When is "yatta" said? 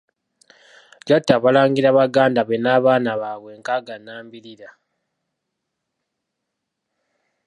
1.07-1.31